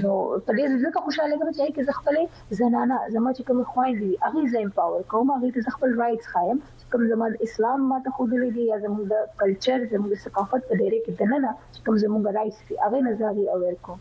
نو 0.00 0.10
په 0.46 0.50
دې 0.56 0.64
ځکه 0.84 0.98
خوشاله 1.06 1.34
کوم 1.40 1.50
چې 1.56 1.80
زه 1.88 1.92
خپل 2.00 2.16
زنانه 2.60 2.96
زما 3.14 3.30
چې 3.36 3.42
کوم 3.46 3.58
خوایندې 3.72 4.10
هغه 4.26 4.40
زه 4.52 4.58
امپاور 4.66 5.00
کوم 5.14 5.26
هغه 5.36 5.46
ته 5.64 5.70
خپل 5.78 5.90
رائټس 6.02 6.26
خایم 6.36 6.58
کوم 6.94 7.02
زما 7.14 7.26
اسلام 7.48 7.78
ما 7.90 7.98
ته 8.06 8.10
خود 8.18 8.30
لري 8.42 8.64
یا 8.72 8.76
زموږ 8.84 9.04
د 9.12 9.16
کلچر 9.44 9.78
زموږ 9.92 10.12
ثقافت 10.28 10.62
په 10.72 10.82
ډیره 10.82 10.98
کې 11.04 11.12
دننه 11.20 11.50
کوم 11.84 11.94
زموږ 12.06 12.22
رائټس 12.40 12.60
هغه 12.86 12.98
نظر 13.12 13.32
یې 13.42 13.46
اویر 13.54 13.74
کوم 13.86 13.98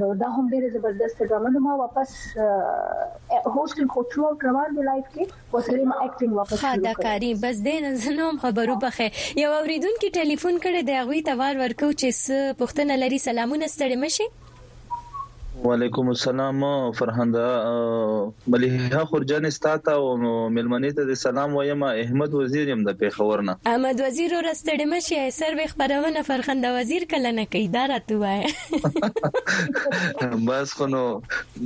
نو 0.00 0.10
دا 0.24 0.32
هم 0.38 0.48
ډیره 0.56 0.74
زبردست 0.80 1.22
ډرامه 1.28 1.54
نو 1.56 1.64
ما 1.68 1.78
واپس 1.84 2.18
هوسټل 2.42 3.92
کوچو 3.98 4.34
روان 4.48 4.74
دی 4.76 4.90
لایف 4.90 5.14
کې 5.14 5.54
وسلې 5.54 5.96
اکټینګ 6.06 6.32
واپس 6.36 6.60
خدا 6.62 6.92
کاری 7.04 7.30
بس 7.44 7.56
دین 7.66 7.84
زنوم 8.04 8.34
خبرو 8.42 8.74
بخې 8.84 9.08
یو 9.42 9.50
اوریدونکو 9.60 10.06
ټلیفون 10.18 10.54
کړي 10.64 10.80
د 10.90 11.08
غوي 11.08 11.20
توار 11.30 11.54
ورکو 11.62 11.88
چې 12.00 12.08
س 12.22 12.24
پښتنه 12.60 12.94
لري 13.04 13.18
سلامونه 13.28 13.64
ستړي 13.76 13.96
مشي 14.04 14.26
وعلیکم 15.64 16.08
السلام 16.10 16.60
فرهنده 16.92 17.62
مليحه 18.54 19.00
خورجان 19.04 19.48
ستاته 19.54 19.92
او 20.02 20.12
ملمنې 20.56 20.98
ته 20.98 21.04
د 21.10 21.14
سلام 21.22 21.54
وایم 21.58 21.82
احمد 21.86 22.34
وزیر 22.40 22.68
يم 22.72 22.82
د 22.88 22.90
پیښورنه 23.00 23.52
احمد 23.72 23.98
وزیر 24.06 24.30
ورستړې 24.36 24.86
مشه 24.94 25.22
سر 25.40 25.52
به 25.60 25.66
خبرونه 25.74 26.20
فرهنده 26.30 26.68
وزیر 26.78 27.02
کله 27.14 27.30
نه 27.40 27.44
کوي 27.54 27.66
دا 27.74 27.84
راته 27.94 28.14
وای 28.22 28.40
بس 30.50 30.68
خو 30.80 30.86
نو 30.94 31.02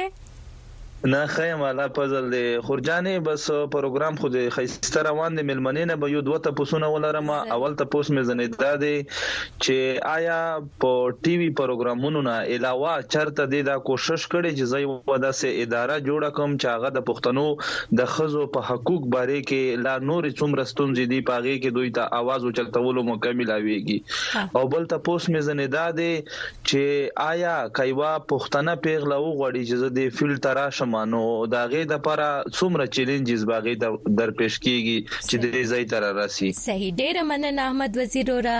نه 1.04 1.26
خیم 1.26 1.62
الله 1.62 1.88
پزل 1.94 2.30
دی 2.32 2.58
خورجانې 2.66 3.22
بس 3.26 3.42
پروګرام 3.72 4.14
خو 4.20 4.28
دی 4.36 4.40
خيسته 4.54 5.02
روان 5.06 5.36
دی 5.38 5.42
ملمنې 5.50 5.84
نه 5.90 5.96
به 6.04 6.10
یو 6.12 6.22
دوه 6.28 6.38
تاسوونه 6.46 6.88
ولرم 6.94 7.30
اول 7.32 7.76
تاسو 7.82 8.14
مې 8.14 8.22
زنیدا 8.30 8.70
دی 8.84 8.94
چې 9.10 10.00
آیا 10.14 10.38
په 10.84 11.12
ټي 11.12 11.34
وي 11.42 11.46
پروګرامونو 11.60 12.22
نه 12.28 12.34
علاوه 12.56 12.94
چرته 13.16 13.46
دی 13.52 13.60
دا 13.68 13.76
کوشش 13.90 14.24
کړي 14.32 14.50
چې 14.56 14.64
زوی 14.72 14.88
ودا 15.12 15.30
سه 15.42 15.52
اداره 15.66 16.00
جوړ 16.08 16.32
کوم 16.40 16.56
چې 16.56 16.74
هغه 16.74 16.90
د 16.98 17.06
پښتنو 17.12 18.00
د 18.02 18.10
خزو 18.16 18.42
په 18.58 18.68
حقوق 18.72 19.06
باره 19.16 19.38
کې 19.46 19.86
لا 19.88 19.94
نور 20.10 20.28
څومره 20.30 20.72
ستونزې 20.72 21.12
دی 21.14 21.22
پاغه 21.30 21.54
کې 21.62 21.78
دوی 21.78 21.94
ته 22.00 22.10
आवाज 22.22 22.48
اوچلتولو 22.50 23.06
مکمل 23.12 23.54
اويږي 23.60 24.58
او 24.60 24.74
بل 24.74 24.90
تاسو 24.96 25.18
مې 25.38 25.46
زنیدا 25.52 25.86
دی 26.02 26.10
چې 26.26 27.16
آیا 27.30 27.56
کایوا 27.80 28.12
پښتنه 28.36 28.86
پیغله 28.90 29.22
وغوړي 29.22 29.62
چې 29.72 29.86
زه 29.86 29.94
د 30.02 30.14
فلټر 30.20 30.60
راشم 30.62 30.86
مانو 30.94 31.22
دا 31.54 31.62
غي 31.72 31.82
د 31.90 31.94
لپاره 31.98 32.54
څومره 32.56 32.86
چیلنجز 32.96 33.44
باغې 33.50 34.14
در 34.20 34.32
پیش 34.40 34.58
کیږي 34.66 34.96
چې 35.10 35.36
د 35.44 35.44
دې 35.54 35.64
ځای 35.72 35.84
تر 35.92 36.06
راسي 36.18 36.50
صحیح 36.60 36.92
ډیر 37.00 37.20
مننه 37.30 37.66
احمد 37.68 37.98
وزیر 38.00 38.32
اورا 38.34 38.56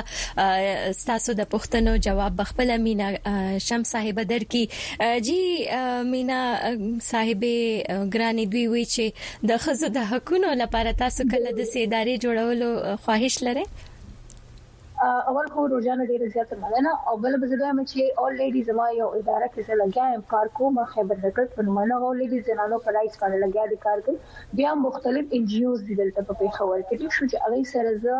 تاسو 1.10 1.36
د 1.40 1.48
پښتنو 1.56 1.96
جواب 2.08 2.36
بخپل 2.42 2.74
مینا 2.86 3.10
شم 3.68 3.86
صاحب 3.92 4.22
در 4.34 4.46
کی 4.54 4.64
جی 5.30 5.38
مینا 6.12 6.40
صاحب 7.10 7.44
ګرانی 7.50 8.48
دوی 8.54 8.66
وی 8.74 8.86
چې 8.94 9.52
د 9.52 9.62
خزو 9.66 9.92
د 9.98 10.08
حقونو 10.14 10.54
لپاره 10.62 10.96
تاسو 11.04 11.30
کله 11.34 11.56
د 11.60 11.70
سیداري 11.74 12.18
جوړولو 12.26 12.72
خواهش 13.06 13.42
لرئ 13.50 13.66
اول 15.06 15.46
خو 15.50 15.66
روزانه 15.70 16.04
ډیره 16.06 16.26
زیاته 16.34 16.56
مننه 16.60 16.92
او 17.10 17.16
بل 17.24 17.36
به 17.40 17.46
زه 17.50 17.66
هم 17.72 17.82
چې 17.86 18.00
اول 18.20 18.32
لیډي 18.36 18.62
زما 18.68 18.86
یو 18.94 19.08
اداره 19.18 19.46
کې 19.50 19.62
څه 19.66 19.74
لګیا 19.82 20.06
ام 20.14 20.22
کار 20.30 20.48
کوم 20.60 20.80
خیبر 20.94 21.16
نګر 21.24 21.44
په 21.58 21.66
نومانه 21.68 21.96
اول 21.98 22.16
لیډي 22.22 22.40
زنانو 22.48 22.78
په 22.86 22.94
رایس 22.96 23.14
باندې 23.20 23.38
لګیا 23.44 23.66
دي 23.72 23.76
کار 23.84 24.02
کوي 24.06 24.56
بیا 24.60 24.72
مختلف 24.84 25.36
ان 25.38 25.44
جی 25.52 25.60
اوز 25.72 25.84
دي 25.90 25.98
دلته 26.00 26.24
په 26.40 26.48
خبر 26.56 26.82
کې 26.88 27.18
شو 27.18 27.28
چې 27.34 27.44
هغه 27.44 27.68
سره 27.74 27.92
زه 28.06 28.16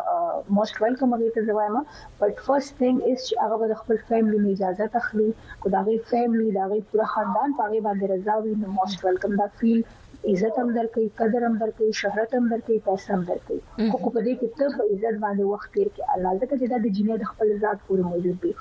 موست 0.59 0.75
ویلکم 0.85 1.09
هغه 1.17 1.27
ته 1.37 1.47
زوایم 1.51 1.75
بٹ 2.23 2.43
فرست 2.49 2.71
ثینګ 2.83 3.11
از 3.11 3.25
چې 3.29 3.45
هغه 3.51 3.71
د 3.71 3.79
خپل 3.85 4.03
فیملی 4.11 4.41
نه 4.45 4.51
اجازه 4.57 4.89
تخلي 4.99 5.29
کو 5.63 5.73
دا 5.77 5.85
غي 5.89 5.97
فیملی 6.11 6.51
دا 6.59 6.69
غي 6.73 6.81
پوره 6.91 7.09
خاندان 7.15 7.57
پاره 7.61 7.83
باندې 7.89 8.15
رضا 8.15 8.39
وي 8.43 8.55
نو 8.65 8.75
موست 8.81 9.07
ویلکم 9.09 9.41
دا 9.45 9.49
فیل 9.63 9.87
عزت 10.29 10.53
هم 10.61 10.69
درکې 10.77 11.03
قدر 11.19 11.41
هم 11.47 11.55
درکې 11.61 11.85
شهرت 11.99 12.31
هم 12.37 12.45
درکې 12.53 12.75
پیسې 12.87 13.07
هم 13.13 13.21
درکې 13.29 13.57
خو 14.01 14.09
په 14.17 14.21
دې 14.25 14.33
کې 14.39 14.49
ته 14.57 14.65
په 14.75 14.83
عزت 14.95 15.15
باندې 15.23 15.43
وخت 15.51 15.69
تیر 15.77 15.87
کې 15.95 16.03
الله 16.13 16.33
ځکه 16.41 16.53
چې 16.59 16.65
دا 16.73 16.77
د 16.85 16.87
جنیا 16.97 17.15
د 17.21 17.25
خپل 17.31 17.53
ذات 17.63 17.77
پورې 17.87 18.03
موجود 18.11 18.37
دی 18.43 18.51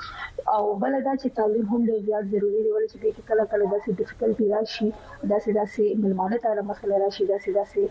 او 0.55 0.63
بل 0.85 0.95
دا 1.09 1.15
چې 1.23 1.29
تعلیم 1.41 1.67
هم 1.73 1.81
ډېر 1.89 2.01
زیات 2.09 2.25
ضروری 2.35 2.61
دی 2.67 2.71
ولې 2.75 2.89
چې 2.93 3.27
کله 3.33 3.45
کله 3.53 3.65
داسې 3.73 3.89
ډیفیکلټي 3.99 4.47
راشي 4.55 4.89
داسې 5.35 5.51
داسې 5.59 5.85
ملمانه 6.05 6.37
تعالی 6.47 6.63
مسله 6.71 6.95
راشي 7.05 7.25
داسې 7.33 7.51
داسې 7.59 7.83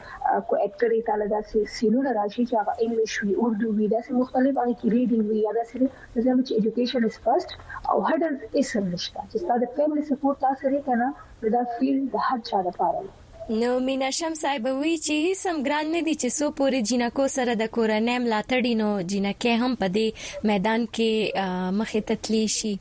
کو 0.47 0.53
اکټري 0.67 0.99
تعالی 1.11 1.27
داسې 1.37 1.57
سینونه 1.77 2.09
راشي 2.19 2.43
چې 2.49 2.55
هغه 2.61 2.73
انګلیش 2.83 3.13
وی 3.25 3.33
اردو 3.43 3.67
وی 3.77 3.87
داسې 3.95 4.11
مختلف 4.23 4.51
باندې 4.57 4.75
کې 4.79 4.87
ریډینګ 4.95 5.25
وی 5.29 5.39
یا 5.45 5.53
داسې 5.59 5.77
نظام 6.17 6.37
چې 6.45 6.51
اډوকেশন 6.57 7.01
از 7.09 7.15
فرست 7.25 7.49
او 7.91 7.97
هډل 8.07 8.33
از 8.59 8.65
سمشته 8.75 9.19
چې 9.31 9.37
ستاسو 9.47 9.65
فیملی 9.79 10.03
سپورټ 10.09 10.35
تاسو 10.45 10.61
لري 10.67 10.81
کنه 10.89 11.13
دا 11.55 11.61
فیلډ 11.75 12.03
د 12.13 12.29
هر 12.29 12.37
چا 12.51 12.59
لپاره 12.69 13.01
دی 13.07 13.13
نو 13.51 13.69
مینا 13.85 14.09
شمس 14.15 14.43
ایبوي 14.45 14.91
چې 15.05 15.13
هیڅ 15.25 15.39
هم 15.49 15.61
ګران 15.67 15.87
نه 15.93 15.99
دي 16.07 16.13
چې 16.21 16.29
سو 16.33 16.49
پورې 16.57 16.81
جنکو 16.89 17.23
سره 17.35 17.53
د 17.61 17.69
کورنۍ 17.77 18.17
ملاتړي 18.25 18.73
نو 18.81 18.89
جنکه 19.13 19.53
هم 19.61 19.71
په 19.83 19.87
دې 19.95 20.05
میدان 20.49 20.85
کې 20.97 21.71
مخې 21.79 22.01
ته 22.07 22.15
تلی 22.27 22.41
شي 22.57 22.73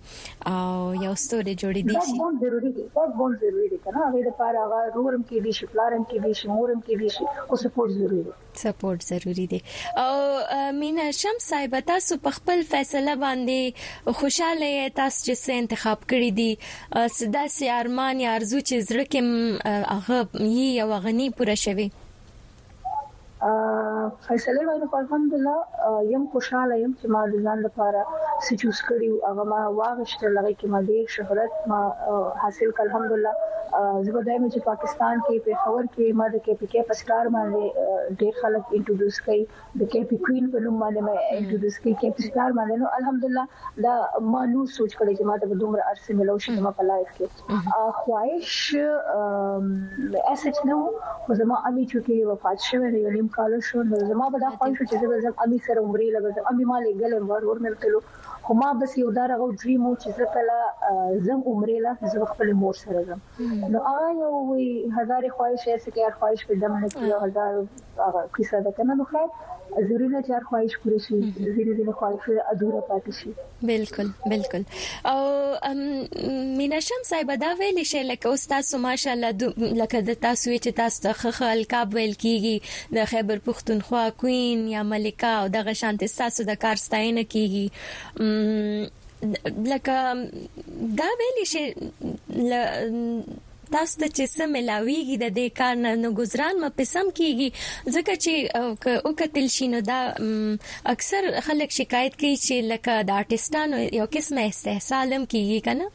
او 0.51 0.67
یو 1.07 1.15
ستوري 1.25 1.55
جوړې 1.63 1.83
دي 1.93 2.03
شي 2.09 2.19
دا 2.19 2.29
ضروری 2.45 2.73
دي 2.81 2.85
دا 2.99 3.07
ضروری 3.15 3.71
دي 3.73 3.79
کنه 3.87 4.03
هغه 4.05 4.21
د 4.27 4.37
پاره 4.43 4.61
هغه 4.67 4.83
رورم 4.99 5.25
کې 5.29 5.39
دي 5.47 5.57
شي 5.61 5.71
پلارم 5.77 6.03
کې 6.05 6.27
دي 6.27 6.33
شي 6.43 6.53
مورم 6.55 6.79
کې 6.85 7.03
دي 7.03 7.09
شي 7.17 7.25
او 7.51 7.63
سپورټ 7.65 7.91
ضروری 8.03 8.23
دی 8.29 8.37
سپورټ 8.63 9.01
ضروری 9.11 9.47
دی 9.53 9.59
او 10.05 10.73
مینا 10.81 11.07
شم 11.21 11.37
صاحب 11.51 11.73
تاسو 11.93 12.13
په 12.27 12.31
خپل 12.41 12.59
فیصله 12.73 13.15
باندې 13.23 14.19
خوشاله 14.23 14.69
یاست 14.73 14.97
تاسو 15.03 15.17
چې 15.35 15.61
انتخاب 15.67 15.99
کړی 16.11 16.31
دی 16.39 16.51
صدا 17.21 17.45
سي 17.59 17.71
ارمان 17.81 18.15
یا 18.27 18.35
ارزو 18.41 18.59
چې 18.67 18.91
زړه 18.91 19.09
کې 19.15 19.87
هغه 19.95 20.53
یي 20.59 20.69
او 20.85 20.89
غني 21.09 21.29
پوره 21.41 21.57
شوي 21.69 21.89
فیصله 24.29 24.61
باندې 24.67 24.97
الحمدلله 25.01 25.57
یم 26.13 26.25
خوشاله 26.33 26.79
یم 26.79 26.95
چې 27.01 27.07
ما 27.17 27.21
د 27.35 27.45
ځان 27.49 27.61
لپاره 27.67 28.01
څه 28.15 28.57
چوز 28.63 28.81
کړیو 28.87 29.21
هغه 29.27 29.45
ما 29.53 29.61
واغشته 29.81 30.33
لغې 30.37 30.55
کې 30.57 30.67
ما 30.75 30.81
ډیر 30.89 31.13
شهرت 31.17 31.53
ما 31.73 31.79
حاصل 32.45 32.73
کړ 32.79 32.89
الحمدلله 32.89 33.33
زبردای 34.07 34.37
مې 34.45 34.49
چې 34.55 34.61
پاکستان 34.71 35.15
کې 35.27 35.37
په 35.45 35.53
خبر 35.67 35.85
کې 35.91 36.07
ما 36.23 36.27
د 36.33 36.35
کې 36.45 36.53
پی 36.63 36.67
کې 36.71 36.87
پسکار 36.91 37.27
باندې 37.37 37.63
ډیر 38.23 38.41
خلک 38.41 38.63
انټروډوس 38.67 39.17
کړي 39.29 39.43
د 39.83 39.85
کې 39.93 40.01
پی 40.13 40.19
کوین 40.27 40.45
په 40.57 40.65
نوم 40.67 40.77
باندې 40.85 41.01
مې 41.07 41.15
انټروډوس 41.37 41.77
کړي 41.83 41.95
کې 42.01 42.09
پسکار 42.19 42.51
باندې 42.59 42.75
نو 42.83 42.87
الحمدلله 43.01 43.45
دا 43.85 43.95
ما 44.35 44.43
نو 44.57 44.63
سوچ 44.79 44.93
کړی 44.97 45.13
چې 45.21 45.25
ما 45.31 45.37
ته 45.45 45.55
دومره 45.63 45.83
ارسه 45.93 46.11
ملو 46.23 46.37
شي 46.49 46.53
ما 46.69 46.73
په 46.81 46.85
لایف 46.91 47.11
کې 47.21 47.27
خواهش 48.03 48.51
اسچ 50.35 50.59
نه 50.71 50.77
خو 51.31 51.37
زما 51.45 51.57
امي 51.73 51.87
چې 51.93 52.05
وفات 52.35 52.59
شوه 52.71 52.87
یعنی 53.07 53.21
کال 53.37 53.59
شو 53.71 53.83
نو 53.89 53.99
زما 54.09 54.27
به 54.35 54.39
دا 54.45 54.51
خوښ 54.59 54.73
شو 54.79 54.85
چې 54.91 54.97
زه 55.03 55.07
به 55.13 55.43
امي 55.47 55.59
سره 55.67 55.81
عمرې 55.87 56.09
لګم 56.17 56.35
امي 56.53 56.65
ما 56.71 56.77
لګل 56.87 57.13
ور 57.31 57.43
ور 57.51 57.59
ملتلو 57.67 58.01
خو 58.45 58.53
ما 58.61 58.71
بس 58.83 58.93
یو 59.03 59.09
دا 59.19 59.25
رغو 59.33 59.47
ډریم 59.63 59.83
و 59.87 59.95
چې 60.03 60.09
زه 60.19 60.25
کله 60.35 60.59
زم 61.27 61.41
عمرې 61.51 61.79
لا 61.85 61.93
زه 62.15 62.31
خپل 62.35 62.51
مور 62.63 62.75
سره 62.85 63.01
زم 63.09 63.21
نو 63.75 63.79
آیا 63.97 64.29
وي 64.53 64.69
هزار 65.01 65.23
خواهش 65.37 65.69
ایسه 65.69 65.91
کې 65.95 66.01
هر 66.07 66.15
خواهش 66.23 66.41
په 66.49 66.55
دم 66.65 66.73
نه 66.87 66.95
کیو 66.97 67.19
هزار 67.27 67.55
هغه 67.99 68.29
کیسه 68.37 68.61
ده 68.61 68.73
کنه 68.77 68.95
نو 68.95 69.05
خلاص 69.11 69.31
ضروري 69.91 70.21
چې 70.27 70.31
هر 70.35 70.43
خواهش 70.51 70.73
پوره 70.83 70.99
شي 71.07 71.17
ځینې 71.21 71.71
ځینې 71.79 71.95
خواهش 72.01 72.25
ادوره 72.53 72.81
پاتې 72.91 73.13
شي 73.19 73.31
بالکل 73.71 74.09
بالکل 74.33 74.63
او 75.13 75.23
مینا 76.61 76.81
شم 76.89 77.03
صاحب 77.11 77.29
دا 77.45 77.51
ویل 77.61 77.79
شي 77.93 78.03
لکه 78.11 78.27
استاد 78.39 78.65
ماشاءالله 78.85 79.31
لکه 79.81 80.03
د 80.11 80.13
تاسو 80.27 80.47
چې 80.51 80.71
تاسو 80.83 80.99
ته 81.09 81.13
خلکاب 81.43 81.89
ویل 81.99 82.15
کیږي 82.27 82.57
د 83.01 83.03
خیبر 83.15 83.39
پښتونخوا 83.51 84.05
کوین 84.25 84.59
یا 84.75 84.83
ملکا 84.95 85.35
او 85.43 85.47
دغه 85.59 85.73
شانت 85.83 86.03
تاسو 86.23 86.41
د 86.53 86.55
کار 86.67 86.77
ستاینه 86.87 87.23
کیږي 87.35 87.67
لکه 89.75 89.97
دا 91.03 91.11
ویل 91.21 91.37
شي 91.53 91.65
تاسو 93.73 94.01
ته 94.01 94.09
چې 94.13 94.29
سم 94.35 94.53
ملاويږي 94.57 95.17
د 95.23 95.33
دې 95.39 95.47
کار 95.59 95.75
نه 95.85 96.11
گزاران 96.21 96.55
م 96.61 96.63
په 96.79 96.85
سم 96.93 97.07
کیږي 97.19 97.49
ځکه 97.97 98.13
چې 98.25 98.33
او 99.09 99.13
کتل 99.23 99.47
شي 99.57 99.67
نو 99.75 99.81
دا 99.91 100.01
اکثر 100.95 101.23
خلک 101.49 101.69
شکایت 101.81 102.13
کوي 102.23 102.35
چې 102.47 102.55
لکه 102.73 102.93
د 103.11 103.13
آرټستانو 103.21 103.79
یو 103.99 104.07
قسمه 104.17 104.47
استحصالم 104.55 105.23
کیږي 105.33 105.59
کنه 105.69 105.87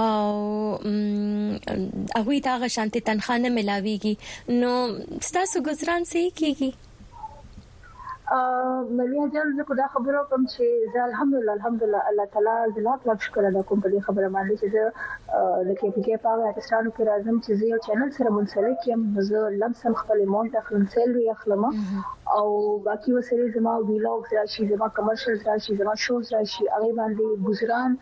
او 0.00 0.34
هغه 2.16 2.40
تا 2.48 2.56
غشانتي 2.64 3.00
تنخانه 3.10 3.54
ملاويږي 3.60 4.58
نو 4.64 4.74
ستاسو 5.32 5.64
گزاران 5.70 6.10
سي 6.16 6.24
کیږي 6.42 6.70
ملي 8.96 9.24
اجازه 9.24 9.56
زه 9.56 9.64
دا 9.80 9.86
خبره 9.94 10.20
کوم 10.30 10.42
چې 10.52 10.62
زه 10.92 11.00
الحمدلله 11.08 11.52
الحمدلله 11.58 12.00
الله 12.08 12.24
تعالی 12.32 12.72
زه 12.74 12.80
لاک 12.88 13.00
لاک 13.10 13.20
شکر 13.26 13.44
ادا 13.50 13.62
کوم 13.70 13.80
په 13.86 13.92
دې 13.92 14.00
خبره 14.06 14.28
باندې 14.36 14.54
چې 14.60 14.66
زه 14.74 14.84
د 15.68 15.70
کې 15.78 15.88
پی 15.94 16.00
کې 16.06 16.14
په 16.24 16.32
پاکستان 16.48 16.84
کې 16.94 17.02
راځم 17.10 17.36
چې 17.44 17.50
زه 17.60 17.64
یو 17.72 17.78
چینل 17.86 18.10
سره 18.18 18.28
منسلک 18.36 18.78
یم 18.90 19.02
زه 19.28 19.40
لمسم 19.62 19.92
خپل 20.02 20.20
مونږ 20.32 20.46
د 20.56 20.58
خپل 20.68 21.10
وی 21.16 21.26
اخلم 21.36 21.62
او 22.38 22.46
باقي 22.88 23.12
وسلې 23.18 23.46
زما 23.56 23.72
ویلاګ 23.88 24.22
راشي 24.40 24.68
زما 24.72 24.88
کمرشل 25.00 25.38
راشي 25.50 25.76
زما 25.82 25.94
شوز 26.06 26.32
راشي 26.38 26.64
هغه 26.74 26.90
باندې 27.00 27.46
ګزران 27.50 27.98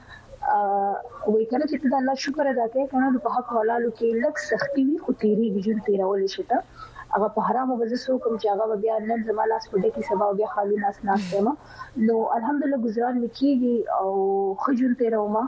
ا 0.54 0.58
وای 1.32 1.46
کنه 1.50 1.64
چې 1.70 1.76
ته 1.84 1.96
الله 2.00 2.14
شکر 2.24 2.48
ادا 2.54 2.66
کوي 2.72 2.84
کنه 2.94 3.18
په 3.26 3.32
حق 3.36 3.48
حلالو 3.58 3.88
کې 3.92 4.26
لک 4.26 4.44
سختي 4.50 4.84
وي 4.90 4.98
خو 5.06 5.14
تیری 5.22 5.46
ویژن 5.58 5.80
تیرول 5.90 6.26
شي 6.36 6.42
ته 6.50 6.58
هغه 7.16 7.28
په 7.34 7.44
حرام 7.48 7.70
وځي 7.74 7.98
سو 8.00 8.14
کوم 8.24 8.34
چې 8.40 8.52
هغه 8.56 8.74
بیا 8.84 8.96
نن 9.10 9.22
زما 9.28 9.44
لاس 9.52 9.68
پټه 9.74 9.92
کې 9.92 10.08
سبا 10.08 10.26
بیا 10.40 10.48
خالي 10.54 10.80
ناس 10.82 10.98
ناس 11.10 11.28
ته 11.28 11.44
ما 11.46 11.52
نو 12.08 12.16
الحمدلله 12.38 12.78
گزاران 12.86 13.20
وکیږي 13.22 14.02
او 14.02 14.10
خجل 14.64 14.92
تیر 15.02 15.16
ما 15.36 15.44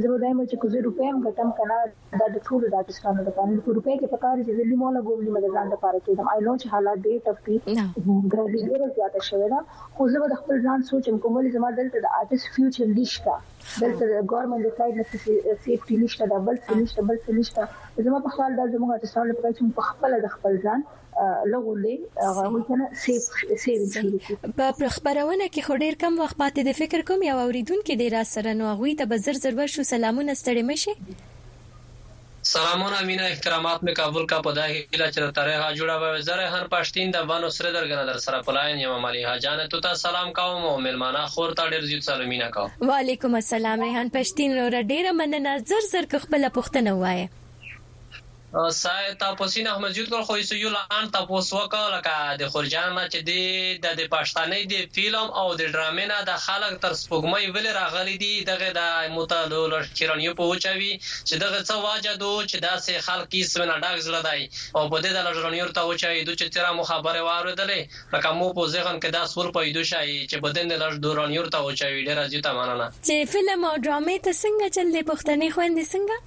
زما 0.05 0.17
دایم 0.23 0.39
چې 0.51 0.55
کوزي 0.61 0.79
روپې 0.87 1.03
هم 1.11 1.17
ګټم 1.27 1.49
کنه 1.59 1.77
دا 2.21 2.27
د 2.35 2.37
ټول 2.47 2.59
د 2.63 2.67
پاکستان 2.77 3.15
د 3.27 3.29
قانون 3.37 3.59
په 3.65 3.69
روپې 3.77 3.93
کې 3.99 4.07
پکار 4.15 4.35
چې 4.47 4.51
زلي 4.59 4.77
مولا 4.83 5.01
ګوملي 5.07 5.31
مددان 5.37 5.65
د 5.73 5.75
پاره 5.83 5.99
کې 6.03 6.13
آی 6.33 6.39
نو 6.47 6.53
چې 6.61 6.67
حالات 6.73 6.97
ډېر 7.07 7.19
ټف 7.25 7.37
دي 7.47 7.57
ګرځي 8.33 8.61
ډېر 8.69 8.79
زیاته 8.97 9.21
شوی 9.29 9.47
دا 9.55 9.59
خو 9.95 10.03
زه 10.13 10.27
د 10.33 10.35
خپل 10.41 10.55
ځان 10.67 10.79
سوچم 10.91 11.15
کوم 11.23 11.33
چې 11.45 11.49
زما 11.57 11.69
دلته 11.81 11.97
د 12.05 12.07
آرټیست 12.21 12.51
فیوچر 12.55 12.87
لیشتا 12.99 13.35
بل 13.81 13.91
څه 13.99 14.05
ګورمنټ 14.31 14.61
د 14.65 14.69
سایډ 14.77 14.93
نه 14.99 15.05
څه 15.11 15.15
سیفټي 15.65 15.95
نشته 16.03 16.23
دا 16.33 16.37
بل 16.47 16.55
څه 16.65 16.71
نشته 16.81 17.01
بل 17.11 17.17
څه 17.23 17.31
نشته 17.39 17.61
زما 18.07 18.19
په 18.27 18.35
خیال 18.35 18.51
دا 18.59 18.65
زموږ 18.73 18.89
اټسټان 18.93 19.25
لپاره 19.31 19.53
چې 19.57 19.63
په 19.77 19.83
خپل 19.89 20.11
د 20.23 20.27
خپل 20.35 20.53
ځان 20.65 20.79
لغولې 21.53 21.93
هغه 22.27 22.43
وکنه 22.55 22.85
سیف 23.03 23.21
سیف 23.63 23.81
په 24.61 24.85
خبرونه 24.97 25.45
کې 25.53 25.61
خو 25.69 25.73
ډیر 25.85 25.93
کم 26.03 26.13
وخت 26.23 26.35
پاتې 26.43 26.61
د 26.69 26.77
فکر 26.83 26.99
کوم 27.09 27.19
یو 27.29 27.39
اوریدونکو 27.47 27.93
د 28.03 28.13
را 28.17 28.23
سره 28.35 28.49
نو 28.61 28.65
غوي 28.83 28.93
ته 29.01 29.05
بزر 29.15 29.35
زر 29.47 29.53
وشو 29.59 29.83
سلامونه 29.95 30.31
ستړي 30.41 30.63
مشه 30.71 30.93
سلامونه 32.51 32.99
مینه 33.09 33.25
احترامات 33.33 33.79
مې 33.85 33.93
کابل 33.99 34.23
کا 34.31 34.37
په 34.45 34.53
دای 34.59 34.71
کې 34.91 35.09
چې 35.15 35.33
ترې 35.37 35.57
ها 35.63 35.67
جوړه 35.79 35.95
و 36.03 36.07
زره 36.29 36.45
هر 36.53 36.65
پښتین 36.73 37.07
د 37.15 37.19
وانو 37.31 37.49
سره 37.57 37.69
درګنه 37.77 38.03
در 38.11 38.19
سره 38.25 38.37
پلاین 38.47 38.81
یم 38.83 38.93
مالي 39.05 39.21
ها 39.27 39.33
جان 39.43 39.59
ته 39.73 39.81
تا 39.87 39.91
سلام 40.05 40.31
کوم 40.39 40.61
او 40.69 40.75
ملمانه 40.85 41.23
خور 41.33 41.49
تا 41.59 41.63
ډیر 41.73 41.83
زیات 41.89 42.03
سلامونه 42.11 42.47
کوم 42.55 42.69
وعلیکم 42.91 43.33
السلام 43.43 43.79
ریحان 43.87 44.07
پښتین 44.17 44.51
رو 44.61 44.65
ډیره 44.91 45.11
مننه 45.19 45.53
زر 45.73 45.83
زر 45.93 46.05
خپل 46.23 46.43
پښتنه 46.57 46.91
وایي 47.03 47.25
تاسو 48.53 49.61
نه 49.61 49.69
احمد 49.73 49.91
جوړ 49.97 50.21
خو 50.27 50.35
یو 50.63 50.69
لان 50.75 51.09
تاسو 51.15 51.53
وکړه 51.57 51.89
لکه 51.95 52.13
د 52.41 52.47
خورجان 52.53 52.89
ما 52.97 53.03
چې 53.15 53.19
دی 53.29 53.43
د 53.85 54.07
پښتنې 54.13 54.59
دی 54.71 54.79
فلم 54.95 55.27
او 55.41 55.47
د 55.59 55.67
ډرامې 55.73 56.05
نه 56.11 56.17
د 56.29 56.39
خلک 56.45 56.73
تر 56.85 56.93
سپوږمۍ 57.01 57.43
ول 57.55 57.67
راغلي 57.79 58.15
دي 58.23 58.31
دغه 58.51 58.69
د 58.77 59.11
متعلل 59.17 59.91
چیرانیو 59.99 60.33
په 60.39 60.47
وچوي 60.53 60.89
چې 61.01 61.43
دغه 61.43 61.59
څه 61.63 61.75
واجه 61.85 62.15
دو 62.23 62.31
چې 62.49 62.57
داسې 62.67 62.93
خلک 63.09 63.29
یې 63.39 63.43
سمنه 63.53 63.75
ډاګ 63.85 63.97
زړه 64.07 64.21
دی 64.29 64.41
او 64.77 64.83
په 64.95 65.03
دې 65.03 65.11
د 65.17 65.19
لړونیو 65.29 65.67
ته 65.77 65.85
وچوي 65.91 66.19
دوی 66.27 66.37
چې 66.41 66.47
تیرا 66.57 66.71
مو 66.79 66.87
خبره 66.93 67.21
واردلې 67.29 68.17
لکه 68.17 68.33
مو 68.39 68.49
په 68.57 68.73
ځغن 68.75 68.95
کې 69.03 69.09
دا 69.17 69.23
سور 69.35 69.51
پیدا 69.59 69.83
شي 69.91 70.09
چې 70.29 70.37
بدن 70.47 70.73
د 70.75 70.81
لړ 70.85 70.91
دورانیو 71.05 71.45
ته 71.57 71.67
وچوي 71.69 72.01
ډیر 72.09 72.17
اجي 72.25 72.41
ته 72.49 72.57
مننه 72.59 72.87
چې 73.07 73.31
فلم 73.35 73.61
او 73.71 73.75
ډرامې 73.85 74.17
ته 74.25 74.31
څنګه 74.41 74.67
چل 74.75 74.87
دی 74.95 75.01
پښتنې 75.09 75.47
خويندې 75.55 75.85
څنګه 75.93 76.17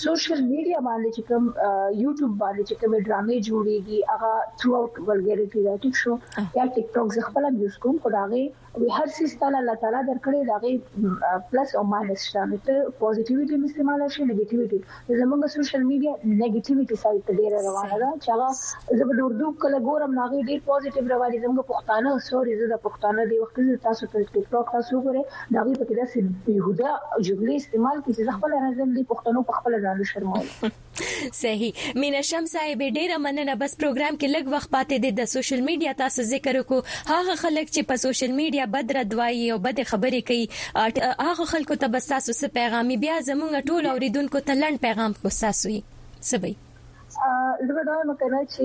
سوشل 0.04 0.38
میډیا 0.50 0.78
باندې 0.88 1.10
چې 1.16 1.22
کوم 1.28 1.44
یوټیوب 2.04 2.32
باندې 2.44 2.62
چې 2.68 2.74
کوم 2.80 2.92
ډرامې 3.06 3.38
جوړيږي 3.48 3.98
هغه 4.12 4.32
ثرو 4.62 4.70
اوټ 4.78 4.94
ولګریټی 5.08 5.58
راټیک 5.68 5.94
شو 6.00 6.12
یا 6.58 6.64
ټیک 6.78 6.86
ټاک 6.94 7.08
زه 7.16 7.20
خپل 7.28 7.44
یوز 7.62 7.74
کوم 7.84 7.94
خدای 8.06 8.42
هر 8.96 9.06
څه 9.14 9.22
ستاله 9.34 9.58
الله 9.60 9.76
تعالی 9.82 10.00
درکړي 10.10 10.38
دا 10.50 10.56
غي 10.62 10.72
پلس 11.52 11.70
او 11.80 11.82
ماینس 11.92 12.20
شته 12.28 12.58
ته 12.66 12.74
پوزټیویټي 13.00 13.56
مستعمال 13.64 14.00
شي 14.16 14.22
نیگیټیویټي 14.30 14.78
زمونږ 15.20 15.40
سوشل 15.54 15.82
میډیا 15.90 16.12
نیگیټیویټي 16.42 16.96
سایت 17.04 17.22
ته 17.28 17.32
ډیره 17.40 17.58
روانه 17.68 17.96
ده 18.02 18.10
چې 18.22 18.28
هغه 18.34 19.02
زبر 19.02 19.22
اردو 19.26 19.48
کله 19.66 19.78
ګورم 19.90 20.12
ناغي 20.20 20.40
ډیر 20.50 20.60
پوزټیو 20.70 21.10
روانه 21.14 21.42
زمونږ 21.44 21.66
پښتانه 21.74 22.10
سوري 22.30 22.54
زه 22.62 22.66
د 22.74 22.82
پښتانه 22.86 23.26
دی 23.30 23.36
وخت 23.44 23.56
تاسو 23.88 24.10
ته 24.14 24.26
ټیک 24.36 24.44
ټاک 24.56 24.74
تاسو 24.76 25.02
ګورئ 25.06 25.24
دا 25.56 25.66
غي 25.68 25.74
په 25.80 25.90
کې 25.90 25.94
د 26.00 26.34
بیهوده 26.48 26.92
جملې 27.28 27.56
استعمال 27.62 27.98
کیږي 28.02 28.28
ځکه 28.28 28.38
خپل 28.40 28.58
راځم 28.60 28.96
دي 28.98 29.08
پښتنو 29.14 29.46
په 29.52 29.58
خپل 29.58 29.82
ځان 29.86 30.06
شرمول 30.12 30.52
صحیح 31.38 31.72
مینا 32.02 32.20
شم 32.30 32.44
صاحب 32.52 32.82
ډیره 32.96 33.16
مننه 33.26 33.54
بس 33.62 33.74
پروګرام 33.82 34.18
کې 34.22 34.30
لږ 34.34 34.50
وخت 34.56 34.70
پاتې 34.74 34.98
دي 35.04 35.10
د 35.20 35.30
سوشل 35.34 35.60
میډیا 35.70 35.94
تاسو 36.02 36.26
ذکر 36.30 36.58
وکړو 36.60 37.10
هغه 37.12 37.36
خلک 37.42 37.66
چې 37.70 37.88
په 37.90 38.00
سوشل 38.04 38.32
میډیا 38.40 38.68
بد 38.76 38.94
ردوایي 38.98 39.50
او 39.56 39.58
بد 39.68 39.82
خبرې 39.94 40.22
کوي 40.30 40.94
هغه 41.08 41.50
خلکو 41.56 41.80
ته 41.84 41.92
بس 41.96 42.08
تاسو 42.14 42.32
څه 42.40 42.54
پیغامي 42.62 43.00
بیا 43.08 43.18
زموږ 43.30 43.64
ټول 43.72 43.90
اوریدونکو 43.96 44.46
ته 44.50 44.60
لند 44.64 44.84
پیغام 44.88 45.20
کو 45.22 45.36
تاسو 45.42 45.74
یې 45.76 46.24
سبي 46.32 46.54
زه 47.66 47.72
به 47.76 47.82
دا 47.90 47.96
مکنه 48.12 48.40
چې 48.54 48.64